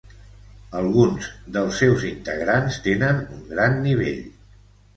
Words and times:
Alguns 0.79 1.27
dels 1.59 1.77
seus 1.83 2.07
integrants 2.13 2.81
tenen 2.89 3.23
un 3.39 3.47
gran 3.55 3.81
nivell. 3.87 4.21